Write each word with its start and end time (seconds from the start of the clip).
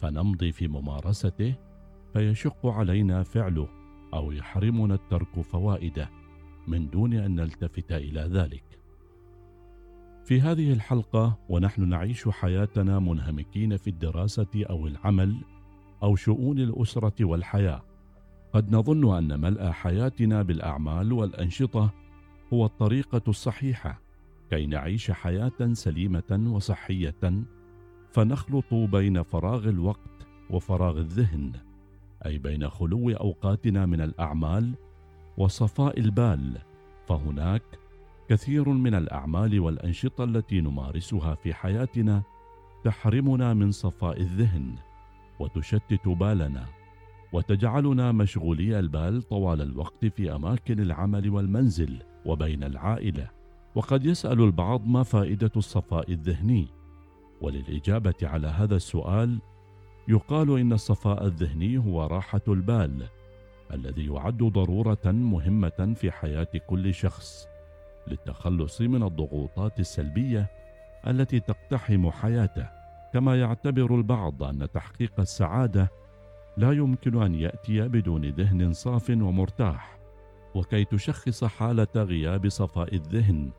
فنمضي 0.00 0.52
في 0.52 0.68
ممارسته 0.68 1.54
فيشق 2.12 2.66
علينا 2.66 3.22
فعله 3.22 3.68
أو 4.14 4.32
يحرمنا 4.32 4.94
الترك 4.94 5.40
فوائده 5.40 6.10
من 6.68 6.90
دون 6.90 7.14
أن 7.14 7.34
نلتفت 7.34 7.92
إلى 7.92 8.20
ذلك. 8.20 8.64
في 10.24 10.40
هذه 10.40 10.72
الحلقة 10.72 11.38
ونحن 11.48 11.88
نعيش 11.88 12.28
حياتنا 12.28 12.98
منهمكين 12.98 13.76
في 13.76 13.90
الدراسة 13.90 14.64
أو 14.70 14.86
العمل 14.86 15.36
أو 16.02 16.16
شؤون 16.16 16.58
الأسرة 16.58 17.24
والحياة. 17.24 17.82
قد 18.52 18.74
نظن 18.74 19.16
أن 19.16 19.40
ملأ 19.40 19.72
حياتنا 19.72 20.42
بالأعمال 20.42 21.12
والأنشطة 21.12 21.90
هو 22.52 22.66
الطريقة 22.66 23.22
الصحيحة 23.28 24.00
كي 24.50 24.66
نعيش 24.66 25.10
حياة 25.10 25.72
سليمة 25.72 26.52
وصحية 26.54 27.44
فنخلط 28.12 28.74
بين 28.74 29.22
فراغ 29.22 29.68
الوقت 29.68 30.26
وفراغ 30.50 30.98
الذهن 30.98 31.52
أي 32.26 32.38
بين 32.38 32.68
خلو 32.68 33.10
أوقاتنا 33.10 33.86
من 33.86 34.00
الأعمال 34.00 34.74
وصفاء 35.36 36.00
البال 36.00 36.58
فهناك 37.08 37.62
كثير 38.28 38.68
من 38.68 38.94
الأعمال 38.94 39.60
والأنشطة 39.60 40.24
التي 40.24 40.60
نمارسها 40.60 41.34
في 41.34 41.54
حياتنا 41.54 42.22
تحرمنا 42.84 43.54
من 43.54 43.70
صفاء 43.70 44.20
الذهن 44.20 44.74
وتشتت 45.40 46.08
بالنا 46.08 46.66
وتجعلنا 47.32 48.12
مشغولي 48.12 48.78
البال 48.78 49.22
طوال 49.22 49.62
الوقت 49.62 50.06
في 50.06 50.34
أماكن 50.34 50.80
العمل 50.80 51.30
والمنزل 51.30 52.02
وبين 52.26 52.64
العائلة 52.64 53.30
وقد 53.74 54.06
يسأل 54.06 54.40
البعض 54.40 54.86
ما 54.86 55.02
فائدة 55.02 55.50
الصفاء 55.56 56.12
الذهني. 56.12 56.79
وللإجابة 57.40 58.14
على 58.22 58.46
هذا 58.46 58.76
السؤال 58.76 59.38
يقال 60.08 60.58
إن 60.58 60.72
الصفاء 60.72 61.26
الذهني 61.26 61.78
هو 61.78 62.06
راحة 62.06 62.40
البال 62.48 63.06
الذي 63.74 64.06
يعد 64.06 64.38
ضرورة 64.38 65.04
مهمة 65.06 65.94
في 65.96 66.10
حياة 66.10 66.48
كل 66.66 66.94
شخص 66.94 67.48
للتخلص 68.06 68.80
من 68.80 69.02
الضغوطات 69.02 69.80
السلبية 69.80 70.50
التي 71.06 71.40
تقتحم 71.40 72.10
حياته. 72.10 72.68
كما 73.12 73.40
يعتبر 73.40 73.94
البعض 73.94 74.42
أن 74.42 74.68
تحقيق 74.74 75.20
السعادة 75.20 75.90
لا 76.56 76.72
يمكن 76.72 77.22
أن 77.22 77.34
يأتي 77.34 77.88
بدون 77.88 78.24
ذهن 78.24 78.72
صاف 78.72 79.10
ومرتاح. 79.10 79.98
وكي 80.54 80.84
تشخص 80.84 81.44
حالة 81.44 81.88
غياب 81.96 82.48
صفاء 82.48 82.94
الذهن 82.94 83.50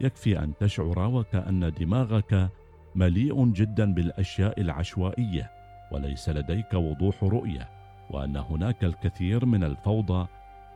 يكفي 0.00 0.38
أن 0.38 0.52
تشعر 0.60 0.98
وكأن 0.98 1.72
دماغك 1.80 2.50
مليء 2.96 3.52
جدا 3.52 3.94
بالأشياء 3.94 4.60
العشوائية 4.60 5.50
وليس 5.92 6.28
لديك 6.28 6.74
وضوح 6.74 7.24
رؤية 7.24 7.68
وأن 8.10 8.36
هناك 8.36 8.84
الكثير 8.84 9.46
من 9.46 9.64
الفوضى 9.64 10.28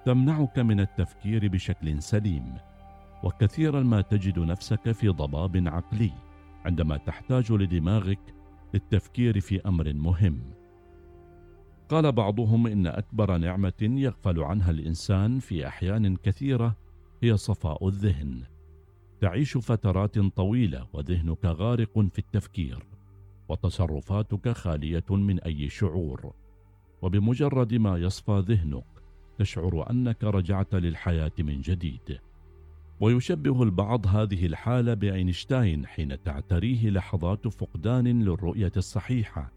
تمنعك 0.04 0.58
من 0.58 0.80
التفكير 0.80 1.48
بشكل 1.48 2.02
سليم 2.02 2.54
وكثيرا 3.22 3.80
ما 3.80 4.00
تجد 4.00 4.38
نفسك 4.38 4.92
في 4.92 5.09
ضباب 5.09 5.69
عقلي 5.69 6.12
عندما 6.64 6.97
تحتاج 6.97 7.53
لدماغك 7.53 8.34
للتفكير 8.75 9.41
في 9.41 9.60
أمر 9.66 9.92
مهم. 9.92 10.41
قال 11.88 12.12
بعضهم 12.12 12.66
إن 12.66 12.86
أكبر 12.86 13.36
نعمة 13.36 13.72
يغفل 13.80 14.41
عنها 14.41 14.70
الإنسان 14.70 15.38
في 15.38 15.66
أحيان 15.66 16.16
كثيرة 16.16 16.76
هي 17.22 17.36
صفاء 17.36 17.88
الذهن. 17.88 18.42
تعيش 19.20 19.56
فترات 19.56 20.19
طويلة 20.19 20.86
وذهنك 20.92 21.44
غارق 21.44 21.98
في 22.12 22.19
التفكير 22.19 22.86
وتصرفاتك 23.48 24.48
خالية 24.48 25.04
من 25.10 25.41
أي 25.41 25.69
شعور. 25.69 26.32
وبمجرد 27.03 27.75
ما 27.75 27.98
يصفى 27.98 28.44
ذهنك 28.48 28.84
تشعر 29.38 29.91
أنك 29.91 30.25
رجعت 30.25 30.75
للحياة 30.75 31.32
من 31.38 31.60
جديد. 31.60 32.19
ويشبه 33.00 33.62
البعض 33.62 34.06
هذه 34.06 34.47
الحالة 34.47 34.94
بأينشتاين 34.94 35.86
حين 35.86 36.22
تعتريه 36.22 36.91
لحظات 36.91 37.48
فقدان 37.48 38.22
للرؤية 38.22 38.72
الصحيحة 38.76 39.53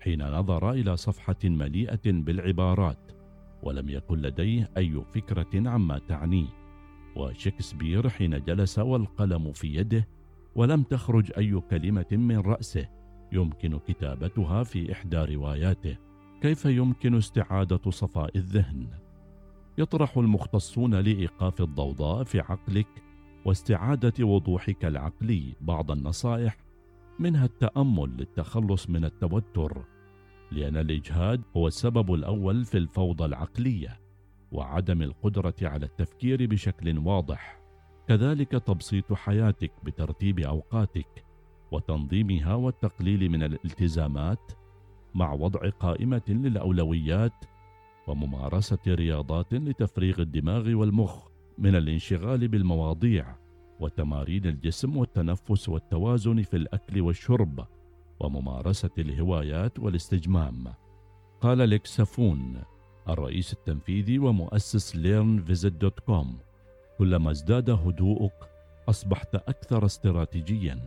حين 0.00 0.30
نظر 0.30 0.70
إلى 0.70 0.96
صفحة 0.96 1.36
مليئة 1.44 2.00
بالعبارات 2.04 3.12
ولم 3.62 3.88
يكن 3.88 4.18
لديه 4.18 4.70
أي 4.76 5.02
فكرة 5.14 5.68
عما 5.70 5.98
تعنيه. 5.98 6.63
وشكسبير 7.16 8.08
حين 8.08 8.44
جلس 8.44 8.78
والقلم 8.78 9.52
في 9.52 9.74
يده 9.74 10.08
ولم 10.54 10.82
تخرج 10.82 11.32
أي 11.38 11.60
كلمة 11.70 12.06
من 12.12 12.38
رأسه 12.38 12.88
يمكن 13.32 13.78
كتابتها 13.78 14.62
في 14.62 14.92
إحدى 14.92 15.16
رواياته. 15.16 15.96
كيف 16.40 16.64
يمكن 16.64 17.14
استعادة 17.14 17.90
صفاء 17.90 18.36
الذهن؟ 18.36 18.86
يطرح 19.78 20.18
المختصون 20.18 20.94
لإيقاف 20.94 21.60
الضوضاء 21.60 22.24
في 22.24 22.40
عقلك 22.40 22.86
واستعادة 23.44 24.24
وضوحك 24.24 24.84
العقلي 24.84 25.54
بعض 25.60 25.90
النصائح 25.90 26.56
منها 27.18 27.44
التأمل 27.44 28.16
للتخلص 28.16 28.90
من 28.90 29.04
التوتر 29.04 29.84
لأن 30.52 30.76
الإجهاد 30.76 31.42
هو 31.56 31.66
السبب 31.66 32.14
الأول 32.14 32.64
في 32.64 32.78
الفوضى 32.78 33.24
العقلية. 33.24 34.00
وعدم 34.52 35.02
القدرة 35.02 35.54
على 35.62 35.86
التفكير 35.86 36.46
بشكل 36.46 36.98
واضح. 36.98 37.60
كذلك 38.08 38.50
تبسيط 38.50 39.12
حياتك 39.12 39.72
بترتيب 39.84 40.38
أوقاتك 40.38 41.24
وتنظيمها 41.72 42.54
والتقليل 42.54 43.28
من 43.30 43.42
الالتزامات 43.42 44.52
مع 45.14 45.32
وضع 45.32 45.68
قائمة 45.70 46.22
للأولويات 46.28 47.44
وممارسة 48.06 48.78
رياضات 48.86 49.54
لتفريغ 49.54 50.20
الدماغ 50.20 50.74
والمخ 50.74 51.28
من 51.58 51.76
الانشغال 51.76 52.48
بالمواضيع 52.48 53.36
وتمارين 53.80 54.46
الجسم 54.46 54.96
والتنفس 54.96 55.68
والتوازن 55.68 56.42
في 56.42 56.56
الأكل 56.56 57.00
والشرب 57.00 57.66
وممارسة 58.20 58.90
الهوايات 58.98 59.78
والاستجمام. 59.78 60.74
قال 61.40 61.68
ليكسافون 61.68 62.62
الرئيس 63.08 63.52
التنفيذي 63.52 64.18
ومؤسس 64.18 64.96
learnvisit.com 64.96 66.26
كلما 66.98 67.30
ازداد 67.30 67.70
هدوءك 67.70 68.50
أصبحت 68.88 69.34
أكثر 69.34 69.86
استراتيجيا. 69.86 70.78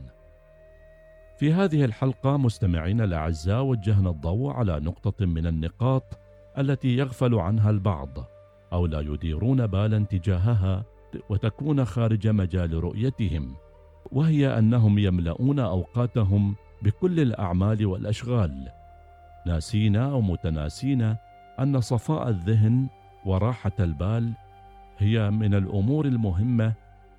في 1.40 1.54
هذه 1.54 1.86
الحلقة 1.86 2.38
مستمعينا 2.38 3.04
الأعزاء 3.04 3.64
وجهنا 3.64 4.10
الضوء 4.10 4.52
على 4.54 4.80
نقطة 4.80 5.26
من 5.26 5.48
النقاط 5.48 6.04
التي 6.58 6.98
يغفل 6.98 7.36
عنها 7.36 7.70
البعض 7.70 8.10
أو 8.74 8.86
لا 8.86 9.00
يديرون 9.00 9.68
بالا 9.68 10.00
تجاهها 10.00 10.86
وتكون 11.30 11.86
خارج 11.86 12.28
مجال 12.28 12.74
رؤيتهم 12.74 13.56
وهي 14.12 14.58
أنهم 14.60 15.00
يملؤون 15.00 15.60
أوقاتهم 15.60 16.56
بكل 16.82 17.20
الأعمال 17.20 17.86
والأشغال. 17.86 18.68
ناسين 19.48 19.96
أو 19.96 20.22
متناسين 20.22 21.16
أن 21.60 21.82
صفاء 21.82 22.30
الذهن 22.30 22.88
وراحة 23.26 23.72
البال 23.80 24.34
هي 24.98 25.32
من 25.32 25.54
الأمور 25.54 26.06
المهمة 26.06 26.74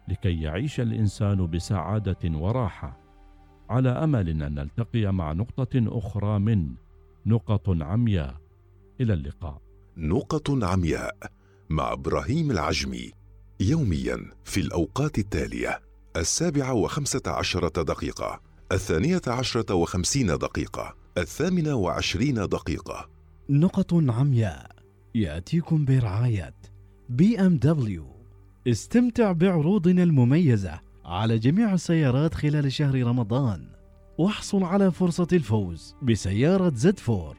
لكي 0.08 0.42
يعيش 0.42 0.80
الإنسان 0.80 1.46
بسعادة 1.46 2.38
وراحة. 2.38 2.98
على 3.70 3.88
أمل 3.88 4.28
أن 4.28 4.54
نلتقي 4.54 5.12
مع 5.12 5.32
نقطة 5.32 5.68
أخرى 5.74 6.38
من 6.38 6.74
نقط 7.26 7.82
عمياء. 7.82 8.34
إلى 9.00 9.12
اللقاء. 9.12 9.62
نقط 9.96 10.50
عمياء 10.50 11.16
مع 11.70 11.92
إبراهيم 11.92 12.50
العجمي 12.50 13.12
يوميا 13.60 14.18
في 14.44 14.60
الأوقات 14.60 15.18
التالية 15.18 15.80
السابعة 16.16 16.72
وخمسة 16.72 17.22
عشرة 17.26 17.82
دقيقة 17.82 18.40
الثانية 18.72 19.20
عشرة 19.26 19.74
وخمسين 19.74 20.26
دقيقة 20.26 20.94
الثامنة 21.18 21.74
وعشرين 21.74 22.34
دقيقة. 22.34 23.17
نقط 23.50 23.94
عمياء. 23.94 24.70
يأتيكم 25.14 25.84
برعاية 25.84 26.54
بي 27.08 27.40
إم 27.40 27.56
دبليو. 27.56 28.06
استمتع 28.66 29.32
بعروضنا 29.32 30.02
المميزة 30.02 30.80
على 31.04 31.38
جميع 31.38 31.74
السيارات 31.74 32.34
خلال 32.34 32.72
شهر 32.72 33.02
رمضان. 33.02 33.68
واحصل 34.18 34.64
على 34.64 34.90
فرصة 34.90 35.28
الفوز 35.32 35.94
بسيارة 36.02 36.72
زد 36.74 36.98
فور. 36.98 37.36